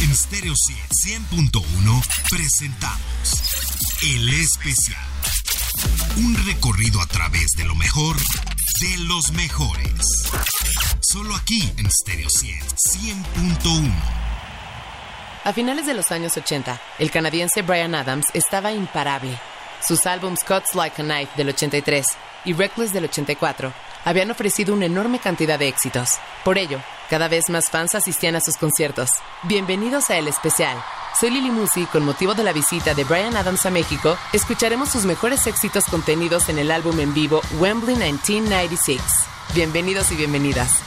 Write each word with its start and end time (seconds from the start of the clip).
En 0.00 0.14
Stereo 0.14 0.54
100.1 0.54 2.02
presentamos 2.30 3.42
El 4.02 4.28
Especial. 4.28 5.02
Un 6.18 6.36
recorrido 6.46 7.00
a 7.00 7.06
través 7.06 7.46
de 7.56 7.64
lo 7.64 7.74
mejor 7.74 8.16
de 8.16 8.98
los 9.04 9.32
mejores. 9.32 10.28
Solo 11.00 11.34
aquí 11.34 11.72
en 11.78 11.90
Stereo 11.90 12.28
100.1. 12.28 13.92
A 15.42 15.52
finales 15.52 15.86
de 15.86 15.94
los 15.94 16.12
años 16.12 16.36
80, 16.36 16.80
el 17.00 17.10
canadiense 17.10 17.62
Brian 17.62 17.96
Adams 17.96 18.26
estaba 18.34 18.70
imparable. 18.70 19.36
Sus 19.86 20.06
álbums 20.06 20.44
Cuts 20.44 20.76
Like 20.76 21.02
a 21.02 21.04
Knife 21.04 21.32
del 21.36 21.48
83 21.48 22.06
y 22.44 22.52
Reckless 22.52 22.92
del 22.92 23.04
84 23.06 23.87
habían 24.08 24.30
ofrecido 24.30 24.72
una 24.72 24.86
enorme 24.86 25.18
cantidad 25.18 25.58
de 25.58 25.68
éxitos. 25.68 26.12
Por 26.42 26.56
ello, 26.56 26.80
cada 27.10 27.28
vez 27.28 27.50
más 27.50 27.68
fans 27.68 27.94
asistían 27.94 28.36
a 28.36 28.40
sus 28.40 28.56
conciertos. 28.56 29.10
Bienvenidos 29.42 30.08
a 30.08 30.16
El 30.16 30.28
Especial. 30.28 30.82
Soy 31.20 31.30
Lili 31.30 31.50
Musi 31.50 31.82
y 31.82 31.86
con 31.86 32.06
motivo 32.06 32.32
de 32.32 32.42
la 32.42 32.54
visita 32.54 32.94
de 32.94 33.04
Brian 33.04 33.36
Adams 33.36 33.66
a 33.66 33.70
México, 33.70 34.16
escucharemos 34.32 34.88
sus 34.88 35.04
mejores 35.04 35.46
éxitos 35.46 35.84
contenidos 35.84 36.48
en 36.48 36.58
el 36.58 36.70
álbum 36.70 36.98
en 37.00 37.12
vivo 37.12 37.42
Wembley 37.58 37.96
1996. 37.96 38.98
Bienvenidos 39.54 40.10
y 40.10 40.16
bienvenidas. 40.16 40.82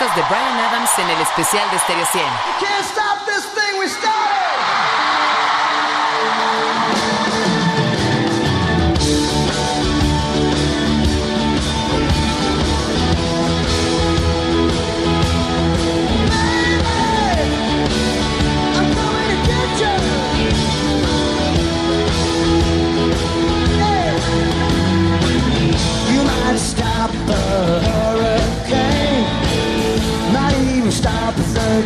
de 0.00 0.22
Brian 0.30 0.58
Adams 0.58 0.90
en 0.98 1.10
el 1.10 1.20
especial 1.20 1.70
de 1.70 1.78
Stereo 1.78 2.06
100. 2.06 2.24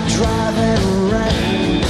driving 0.09 1.11
rain. 1.13 1.83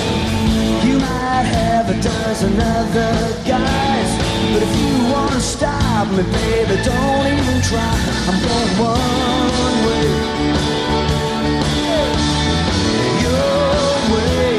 You 0.87 0.99
might 0.99 1.47
have 1.47 1.91
a 1.91 1.99
dozen 2.03 2.59
other 2.61 3.15
guys, 3.47 4.11
but 4.53 4.63
if 4.67 4.73
you 4.83 5.13
wanna 5.13 5.41
stop 5.41 6.09
me, 6.09 6.23
baby, 6.23 6.77
don't 6.83 7.27
even 7.37 7.59
try. 7.63 7.95
I'm 8.29 8.39
going 8.47 8.73
one 8.91 9.77
way. 9.87 10.09
Your 13.25 13.87
way. 14.13 14.51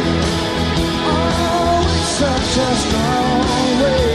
Oh, 1.12 1.92
it's 1.96 2.12
such 2.24 2.52
a 2.68 2.72
strong 2.84 3.40
way. 3.82 4.12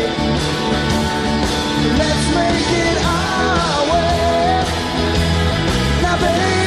Let's 2.01 2.27
make 2.39 2.71
it 2.87 2.97
our 3.05 3.81
way. 3.93 4.65
Now, 6.03 6.17
baby. 6.17 6.60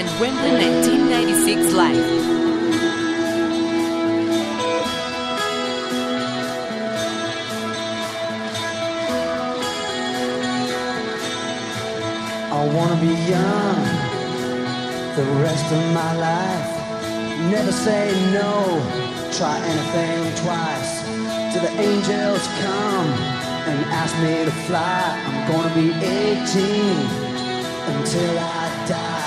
En 0.00 0.06
Wembley 0.18 0.50
1996 0.50 1.72
Live. 1.72 2.06
I 12.50 12.60
wanna 12.74 12.96
be 12.96 13.12
young 13.28 13.80
the 15.16 15.26
rest 15.44 15.66
of 15.70 15.84
my 15.92 16.12
life. 16.16 16.70
Never 17.50 17.72
say 17.72 18.06
no, 18.32 18.80
try 19.38 19.56
anything 19.72 20.20
twice. 20.42 20.92
Till 21.52 21.62
the 21.68 21.74
angels 21.88 22.42
come 22.62 23.10
and 23.68 23.78
ask 24.00 24.16
me 24.22 24.44
to 24.46 24.54
fly. 24.66 25.02
I'm 25.26 25.40
gonna 25.52 25.74
be 25.74 25.88
18 25.92 26.40
until 27.92 28.38
I 28.38 28.86
die. 28.88 29.19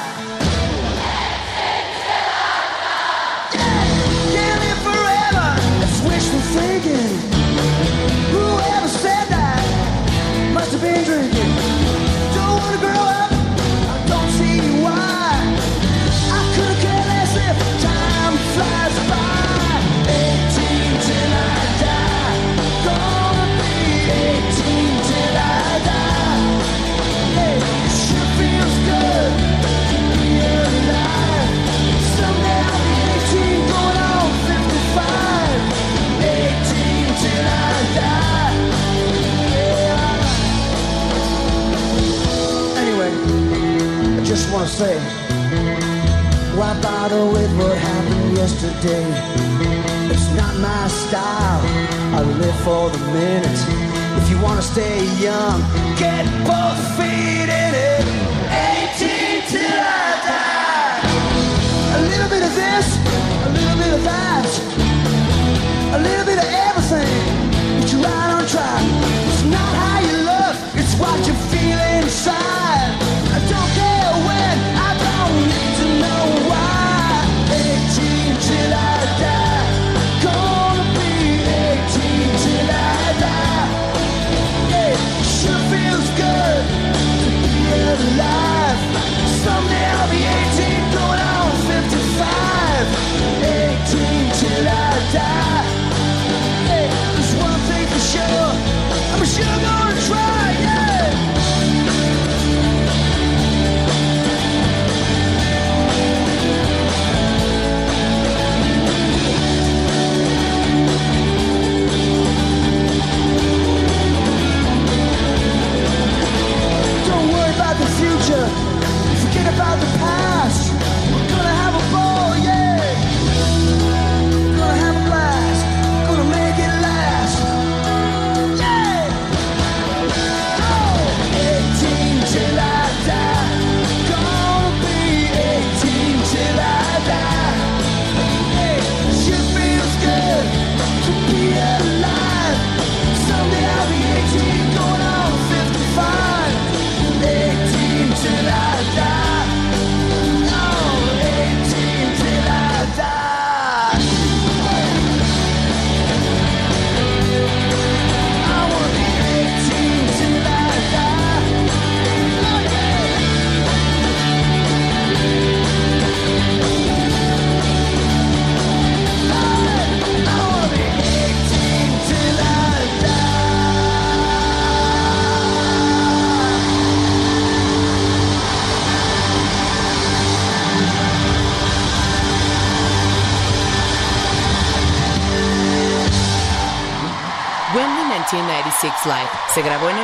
Say. 44.73 44.97
Why 46.57 46.73
bother 46.81 47.25
with 47.25 47.51
what 47.59 47.77
happened 47.77 48.37
yesterday? 48.37 49.05
It's 50.09 50.29
not 50.33 50.53
my 50.57 50.87
style. 50.87 51.61
I 52.17 52.21
live 52.41 52.57
for 52.65 52.89
the 52.89 53.01
minute. 53.13 53.61
If 54.19 54.25
you 54.31 54.37
wanna 54.41 54.63
stay 54.63 54.97
young, 55.21 55.61
get 56.03 56.25
both 56.49 56.79
feet 56.97 57.49
in 57.63 57.71
it. 57.93 58.03
18 58.97 59.45
till 59.53 59.79
I 60.01 60.09
die. 60.31 60.99
A 61.97 61.99
little 62.09 62.29
bit 62.33 62.43
of 62.49 62.53
this, 62.63 62.87
a 63.47 63.49
little 63.57 63.77
bit 63.83 63.93
of 63.97 64.03
that, 64.09 64.49
a 65.97 65.99
little 66.07 66.25
bit 66.25 66.39
of 66.43 66.49
everything. 66.67 67.21
But 67.77 67.91
you're 67.91 68.01
right 68.09 68.31
on 68.37 68.43
track. 68.53 68.83
It's 69.29 69.43
not 69.55 69.71
how 69.83 69.97
you 70.07 70.17
look, 70.31 70.55
it's 70.81 70.95
what 71.01 71.19
you 71.27 71.33
feel 71.51 71.79
inside. 72.01 72.62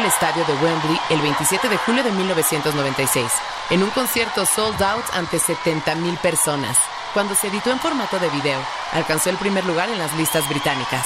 Estadio 0.10 0.44
de 0.46 0.54
Wembley 0.56 1.00
el 1.10 1.22
27 1.22 1.70
de 1.70 1.78
julio 1.78 2.04
de 2.04 2.12
1996, 2.12 3.32
en 3.70 3.84
un 3.84 3.90
concierto 3.92 4.46
sold 4.46 4.82
out 4.82 5.06
ante 5.14 5.38
70.000 5.38 6.18
personas. 6.18 6.78
Cuando 7.14 7.36
se 7.36 7.48
editó 7.48 7.72
en 7.72 7.80
formato 7.80 8.20
de 8.20 8.30
video, 8.30 8.60
alcanzó 8.92 9.30
el 9.30 9.38
primer 9.38 9.66
lugar 9.66 9.90
en 9.90 9.98
las 10.00 10.14
listas 10.16 10.48
británicas. 10.50 11.06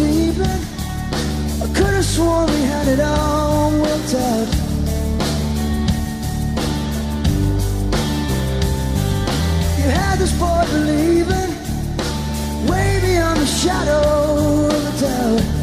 Evening, 0.00 0.62
I 1.60 1.66
could 1.74 1.92
have 1.94 2.04
sworn 2.04 2.46
we 2.46 2.60
had 2.62 2.86
it 2.86 3.00
all 3.00 3.72
worked 3.72 4.14
out. 4.14 4.48
You 9.76 9.88
had 9.90 10.18
this 10.20 10.32
boy 10.38 10.64
believing, 10.70 11.50
way 12.68 13.00
beyond 13.02 13.40
the 13.40 13.46
shadow 13.46 14.66
of 14.66 14.86
a 14.86 15.00
doubt. 15.00 15.57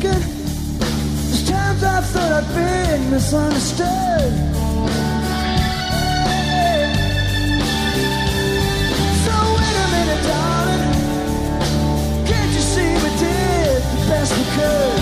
thinking. 0.00 0.20
There's 1.28 1.48
times 1.48 1.82
I 1.84 2.00
thought 2.00 2.32
I'd 2.32 2.54
been 2.54 3.10
misunderstood. 3.10 4.32
So 9.24 9.34
wait 9.56 9.76
a 9.76 9.88
minute, 9.96 10.22
darling. 10.28 10.84
Can't 12.26 12.52
you 12.52 12.60
see 12.60 12.90
we 13.04 13.10
did 13.18 13.82
the 13.82 14.06
best 14.08 14.36
we 14.36 14.44
could? 14.56 14.99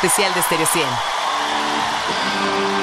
Especial 0.00 0.32
de 0.32 0.42
Stereo 0.42 0.66
100. 0.66 2.77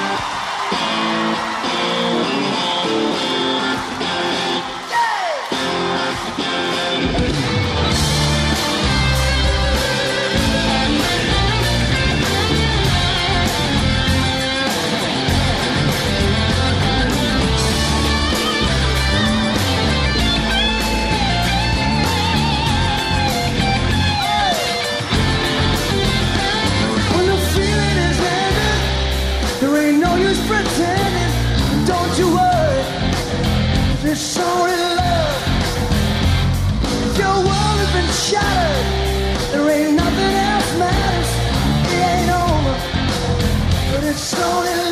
stolen 44.17 44.84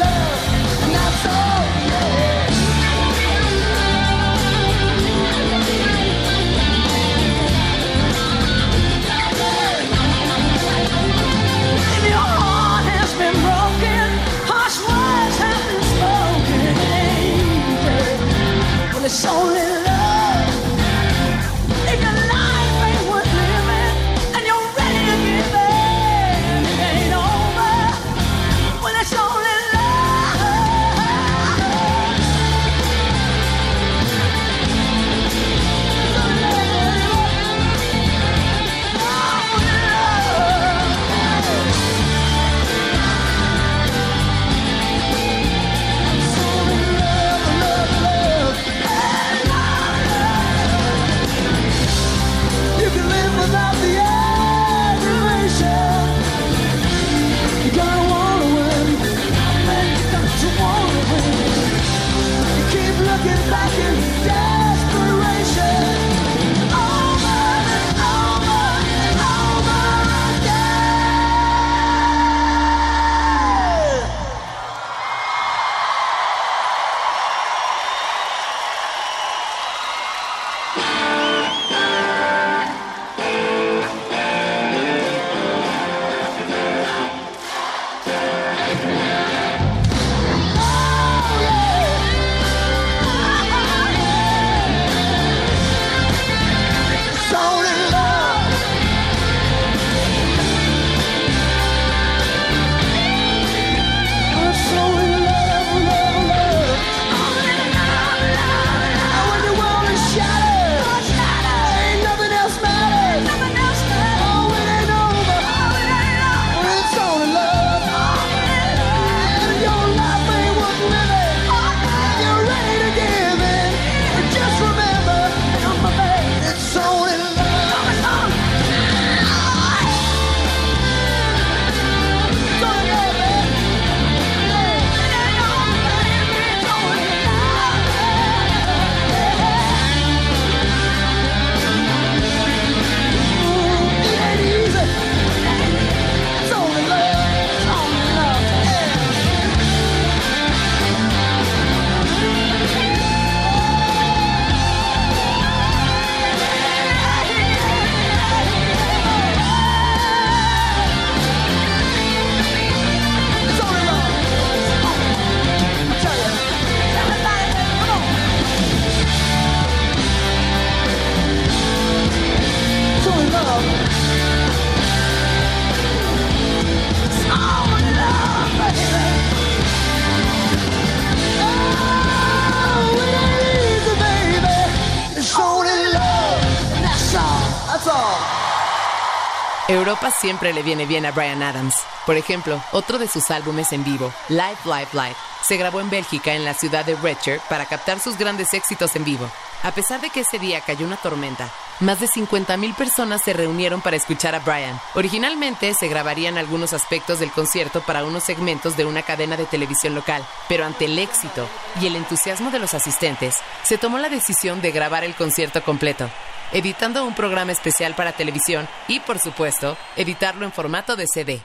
Europa 189.83 190.11
siempre 190.11 190.53
le 190.53 190.63
viene 190.63 190.85
bien 190.85 191.05
a 191.05 191.11
Brian 191.11 191.43
Adams. 191.43 191.75
Por 192.05 192.15
ejemplo, 192.15 192.63
otro 192.71 192.97
de 192.99 193.09
sus 193.09 193.29
álbumes 193.31 193.73
en 193.73 193.83
vivo, 193.83 194.13
Live, 194.29 194.59
Live, 194.63 194.87
Live, 194.93 195.15
se 195.45 195.57
grabó 195.57 195.81
en 195.81 195.89
Bélgica 195.89 196.33
en 196.33 196.45
la 196.45 196.53
ciudad 196.53 196.85
de 196.85 196.95
Retcher 196.95 197.41
para 197.49 197.65
captar 197.65 197.99
sus 197.99 198.17
grandes 198.17 198.53
éxitos 198.53 198.95
en 198.95 199.03
vivo. 199.03 199.29
A 199.61 199.71
pesar 199.71 199.99
de 199.99 200.09
que 200.09 200.21
ese 200.21 200.39
día 200.39 200.61
cayó 200.61 200.85
una 200.85 200.95
tormenta, 200.95 201.49
más 201.81 201.99
de 201.99 202.07
50.000 202.07 202.75
personas 202.75 203.21
se 203.23 203.33
reunieron 203.33 203.81
para 203.81 203.97
escuchar 203.97 204.35
a 204.35 204.39
Brian. 204.39 204.79
Originalmente 204.95 205.73
se 205.73 205.89
grabarían 205.89 206.37
algunos 206.37 206.71
aspectos 206.71 207.19
del 207.19 207.31
concierto 207.31 207.81
para 207.81 208.05
unos 208.05 208.23
segmentos 208.23 208.77
de 208.77 208.85
una 208.85 209.01
cadena 209.01 209.35
de 209.35 209.45
televisión 209.45 209.95
local, 209.95 210.25
pero 210.47 210.65
ante 210.65 210.85
el 210.85 210.97
éxito 210.97 211.45
y 211.81 211.87
el 211.87 211.97
entusiasmo 211.97 212.51
de 212.51 212.59
los 212.59 212.73
asistentes, 212.73 213.35
se 213.63 213.77
tomó 213.77 213.97
la 213.97 214.07
decisión 214.07 214.61
de 214.61 214.71
grabar 214.71 215.03
el 215.03 215.15
concierto 215.15 215.61
completo, 215.61 216.09
editando 216.53 217.03
un 217.03 217.15
programa 217.15 217.51
especial 217.51 217.95
para 217.95 218.13
televisión 218.13 218.67
y, 218.87 218.99
por 218.99 219.19
supuesto, 219.19 219.75
editarlo 219.97 220.45
en 220.45 220.51
formato 220.51 220.95
de 220.95 221.07
CD. 221.11 221.41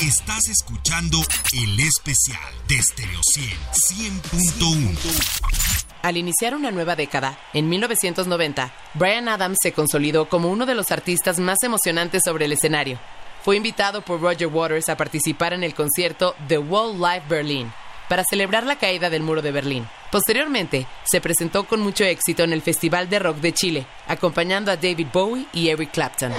Estás 0.00 0.48
escuchando 0.48 1.18
el 1.54 1.80
especial 1.80 2.52
de 2.68 2.82
Stereo 2.82 3.20
100 3.22 4.20
100.1. 4.20 5.92
Al 6.02 6.16
iniciar 6.16 6.54
una 6.54 6.70
nueva 6.70 6.94
década, 6.94 7.38
en 7.52 7.68
1990, 7.68 8.72
Brian 8.94 9.28
Adams 9.28 9.58
se 9.60 9.72
consolidó 9.72 10.28
como 10.28 10.50
uno 10.50 10.66
de 10.66 10.74
los 10.74 10.92
artistas 10.92 11.38
más 11.38 11.62
emocionantes 11.62 12.22
sobre 12.24 12.44
el 12.44 12.52
escenario. 12.52 13.00
Fue 13.42 13.56
invitado 13.56 14.02
por 14.02 14.20
Roger 14.20 14.48
Waters 14.48 14.88
a 14.88 14.96
participar 14.96 15.52
en 15.52 15.64
el 15.64 15.74
concierto 15.74 16.36
The 16.46 16.58
Wall 16.58 16.98
Live 16.98 17.24
Berlin 17.28 17.72
para 18.08 18.24
celebrar 18.24 18.64
la 18.64 18.76
caída 18.76 19.10
del 19.10 19.22
muro 19.22 19.42
de 19.42 19.52
Berlín. 19.52 19.86
Posteriormente, 20.10 20.86
se 21.04 21.20
presentó 21.20 21.64
con 21.64 21.80
mucho 21.80 22.04
éxito 22.04 22.42
en 22.42 22.52
el 22.52 22.62
Festival 22.62 23.08
de 23.08 23.18
Rock 23.18 23.38
de 23.38 23.52
Chile, 23.52 23.86
acompañando 24.06 24.70
a 24.70 24.76
David 24.76 25.08
Bowie 25.12 25.46
y 25.52 25.68
Eric 25.68 25.90
Clapton. 25.92 26.32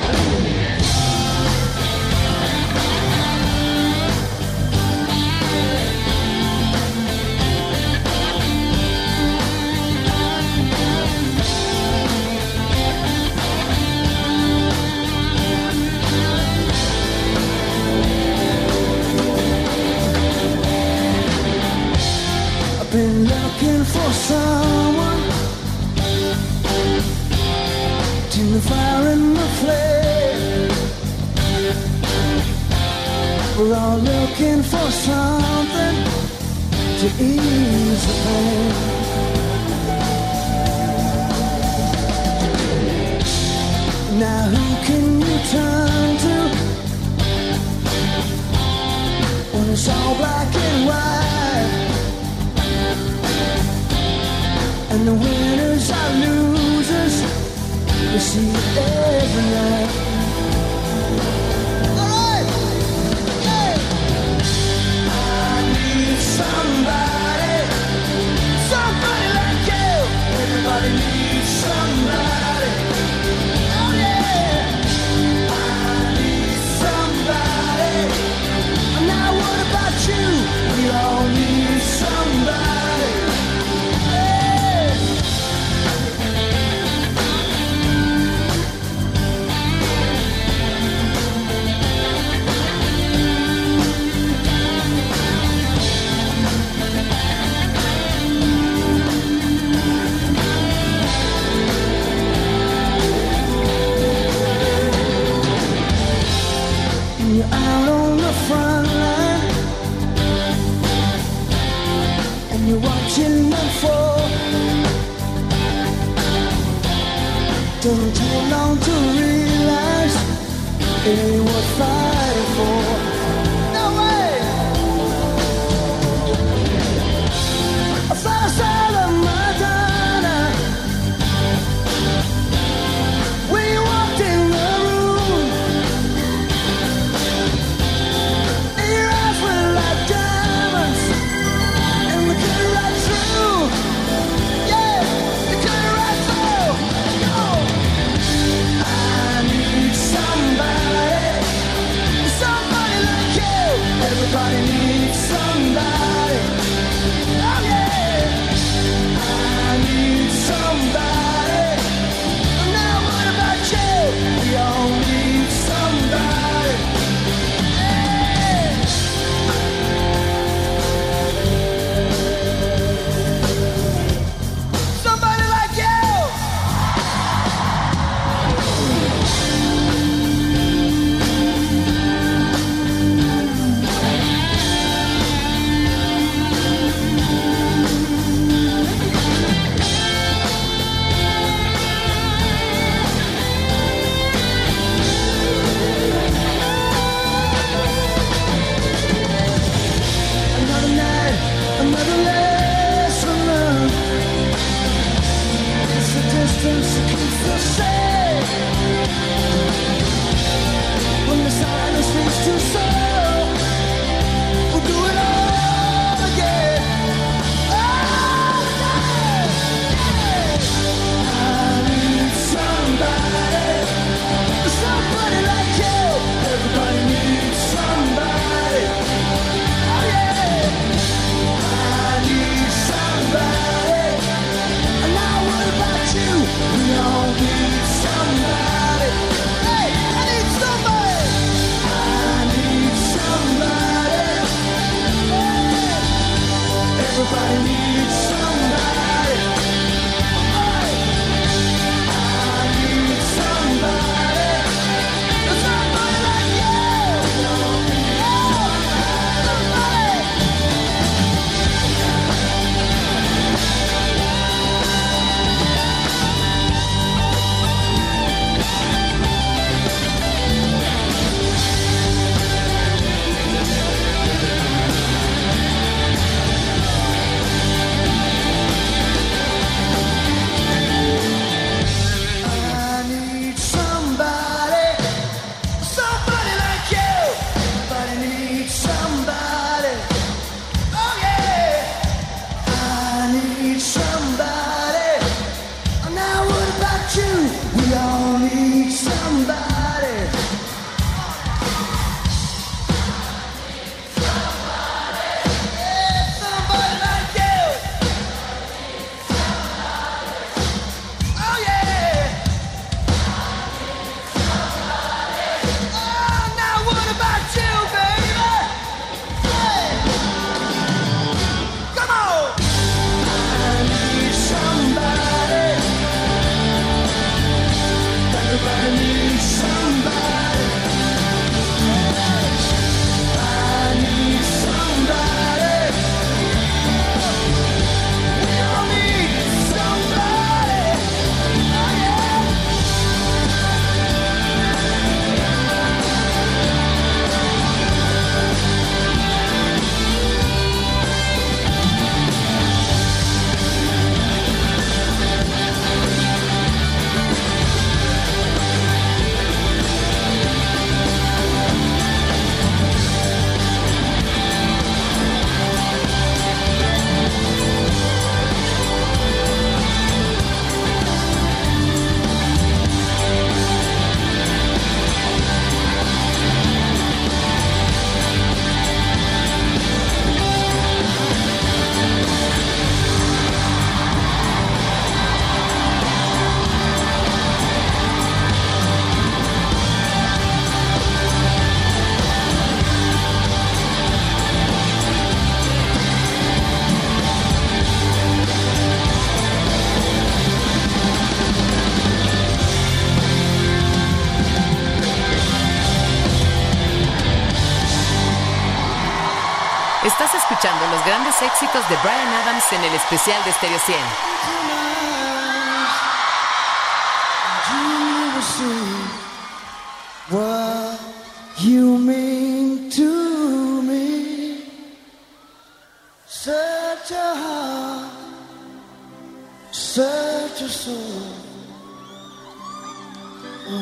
Estás 410.19 410.33
escuchando 410.33 410.87
los 410.87 411.05
grandes 411.05 411.39
éxitos 411.43 411.87
de 411.89 411.95
Brian 411.97 412.33
Adams 412.41 412.63
en 412.71 412.83
el 412.83 412.95
especial 412.95 413.43
de 413.45 413.51
Stereo 413.53 413.77
100. 413.77 413.99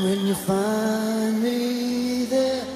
When 0.04 0.28
you 0.28 0.36
find 0.36 1.42
me 1.42 2.26
there 2.26 2.75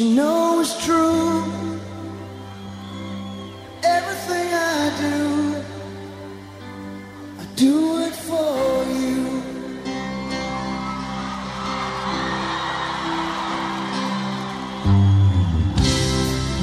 She 0.00 0.14
knows 0.14 0.72
it's 0.72 0.86
true. 0.86 1.44
Everything 3.84 4.48
I 4.54 4.92
do, 4.98 5.18
I 7.38 7.44
do 7.54 8.00
it 8.06 8.14
for 8.28 8.84
you. 8.98 9.42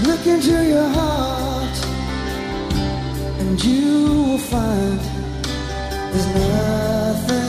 Look 0.08 0.26
into 0.26 0.58
your 0.74 0.90
heart, 0.98 1.78
and 3.42 3.64
you 3.64 4.24
will 4.30 4.40
find 4.40 5.00
there's 6.12 6.28
nothing. 6.34 7.47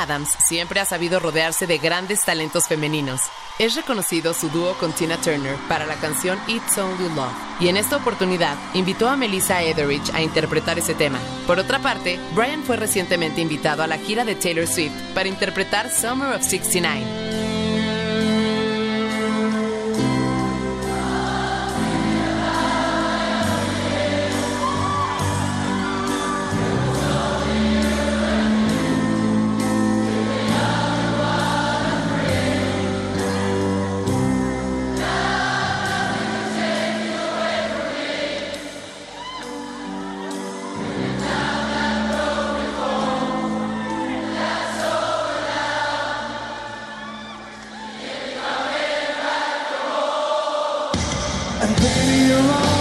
Adams 0.00 0.30
siempre 0.46 0.80
ha 0.80 0.84
sabido 0.84 1.20
rodearse 1.20 1.66
de 1.66 1.78
grandes 1.78 2.20
talentos 2.22 2.66
femeninos. 2.66 3.20
Es 3.58 3.74
reconocido 3.74 4.34
su 4.34 4.48
dúo 4.48 4.74
con 4.74 4.92
Tina 4.92 5.16
Turner 5.18 5.56
para 5.68 5.86
la 5.86 5.96
canción 5.96 6.38
It's 6.48 6.78
Only 6.78 7.14
Love, 7.14 7.32
y 7.60 7.68
en 7.68 7.76
esta 7.76 7.96
oportunidad 7.96 8.56
invitó 8.74 9.08
a 9.08 9.16
Melissa 9.16 9.62
Etheridge 9.62 10.10
a 10.14 10.22
interpretar 10.22 10.78
ese 10.78 10.94
tema. 10.94 11.18
Por 11.46 11.58
otra 11.58 11.78
parte, 11.78 12.18
Brian 12.34 12.62
fue 12.62 12.76
recientemente 12.76 13.40
invitado 13.40 13.82
a 13.82 13.86
la 13.86 13.98
gira 13.98 14.24
de 14.24 14.34
Taylor 14.34 14.66
Swift 14.66 14.94
para 15.14 15.28
interpretar 15.28 15.90
Summer 15.90 16.34
of 16.34 16.42
69. 16.42 17.29
Maybe 51.80 52.28
you're 52.28 52.42
wrong. 52.42 52.79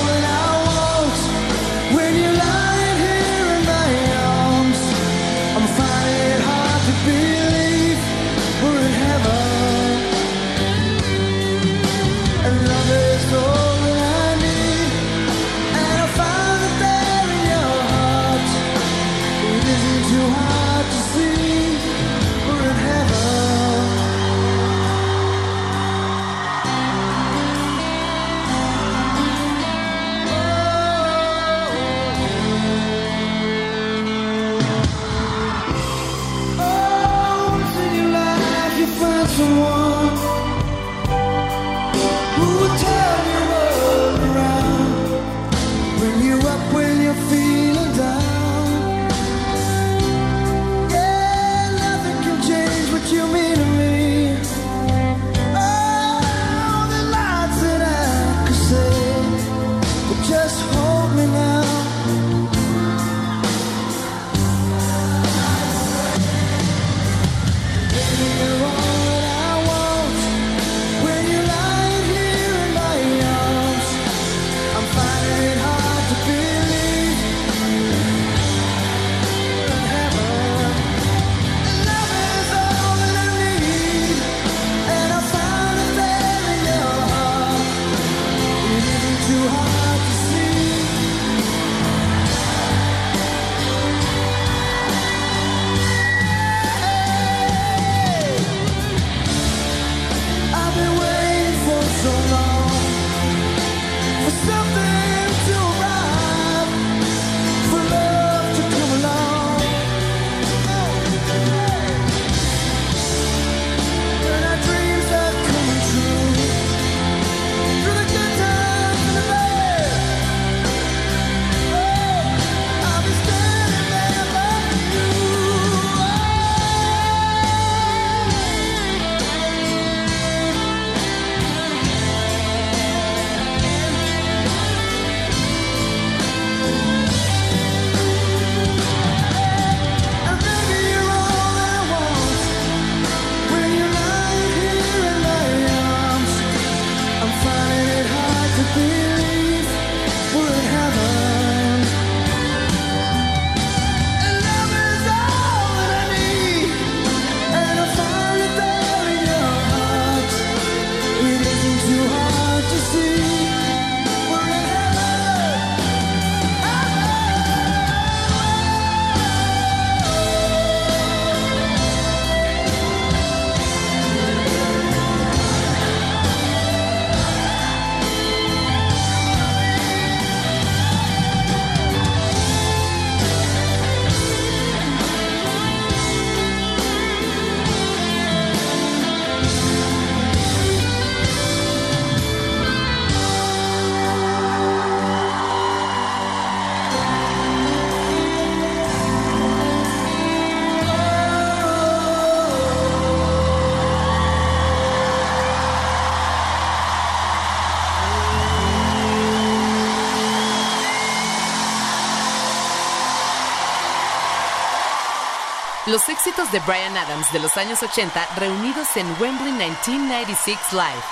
Éxitos 216.10 216.51
de 216.51 216.60
Brian 216.62 216.97
Adams 216.97 217.32
de 217.32 217.39
los 217.39 217.55
años 217.55 217.84
80 217.84 218.30
reunidos 218.36 218.88
en 218.97 219.05
Wembley 219.22 219.51
1996 219.51 220.57
Live. 220.74 221.03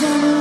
sun. 0.00 0.39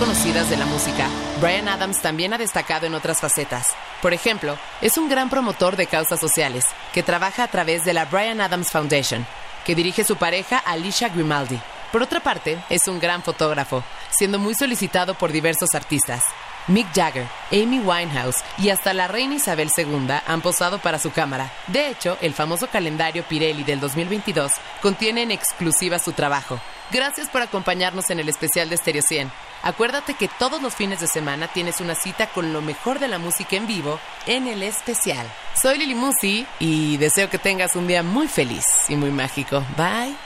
Conocidas 0.00 0.48
de 0.48 0.56
la 0.56 0.64
música, 0.64 1.08
Brian 1.42 1.68
Adams 1.68 2.00
también 2.00 2.32
ha 2.32 2.38
destacado 2.38 2.86
en 2.86 2.94
otras 2.94 3.20
facetas. 3.20 3.68
Por 4.00 4.14
ejemplo, 4.14 4.56
es 4.80 4.96
un 4.96 5.10
gran 5.10 5.28
promotor 5.28 5.76
de 5.76 5.86
causas 5.86 6.18
sociales, 6.18 6.64
que 6.94 7.02
trabaja 7.02 7.44
a 7.44 7.48
través 7.48 7.84
de 7.84 7.92
la 7.92 8.06
Brian 8.06 8.40
Adams 8.40 8.70
Foundation, 8.70 9.26
que 9.66 9.74
dirige 9.74 10.02
su 10.02 10.16
pareja 10.16 10.56
Alicia 10.56 11.10
Grimaldi. 11.10 11.60
Por 11.92 12.02
otra 12.02 12.20
parte, 12.20 12.58
es 12.70 12.88
un 12.88 12.98
gran 12.98 13.22
fotógrafo, 13.22 13.84
siendo 14.10 14.38
muy 14.38 14.54
solicitado 14.54 15.14
por 15.14 15.32
diversos 15.32 15.74
artistas. 15.74 16.22
Mick 16.66 16.86
Jagger, 16.94 17.26
Amy 17.52 17.80
Winehouse 17.80 18.42
y 18.56 18.70
hasta 18.70 18.94
la 18.94 19.06
reina 19.06 19.34
Isabel 19.34 19.70
II 19.76 20.08
han 20.26 20.40
posado 20.40 20.78
para 20.78 20.98
su 20.98 21.10
cámara. 21.10 21.52
De 21.66 21.88
hecho, 21.88 22.16
el 22.22 22.32
famoso 22.32 22.68
calendario 22.68 23.24
Pirelli 23.24 23.64
del 23.64 23.80
2022 23.80 24.52
contiene 24.80 25.22
en 25.22 25.30
exclusiva 25.30 25.98
su 25.98 26.12
trabajo. 26.12 26.58
Gracias 26.92 27.28
por 27.28 27.40
acompañarnos 27.40 28.10
en 28.10 28.18
el 28.18 28.28
especial 28.28 28.68
de 28.68 28.76
Stereo 28.76 29.02
100. 29.02 29.30
Acuérdate 29.62 30.14
que 30.14 30.28
todos 30.38 30.60
los 30.60 30.74
fines 30.74 31.00
de 31.00 31.06
semana 31.06 31.46
tienes 31.48 31.80
una 31.80 31.94
cita 31.94 32.32
con 32.32 32.52
lo 32.52 32.62
mejor 32.62 32.98
de 32.98 33.06
la 33.06 33.18
música 33.18 33.56
en 33.56 33.66
vivo 33.66 34.00
en 34.26 34.48
el 34.48 34.62
especial. 34.62 35.30
Soy 35.60 35.78
Lili 35.78 35.94
Musi 35.94 36.46
y 36.58 36.96
deseo 36.96 37.30
que 37.30 37.38
tengas 37.38 37.76
un 37.76 37.86
día 37.86 38.02
muy 38.02 38.26
feliz 38.26 38.64
y 38.88 38.96
muy 38.96 39.10
mágico. 39.10 39.64
Bye. 39.76 40.16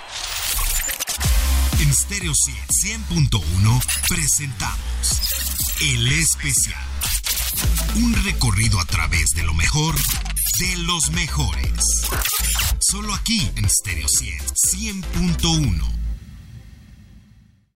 En 1.80 1.92
Stereo 1.92 2.32
100.1 2.32 3.84
presentamos 4.08 5.76
El 5.82 6.12
Especial. 6.12 6.80
Un 7.96 8.14
recorrido 8.24 8.80
a 8.80 8.84
través 8.86 9.30
de 9.30 9.42
lo 9.42 9.52
mejor 9.52 9.94
de 10.60 10.76
los 10.78 11.10
mejores. 11.10 12.06
Solo 12.78 13.12
aquí 13.12 13.50
en 13.56 13.68
Stereo 13.68 14.06
100.1. 14.06 16.03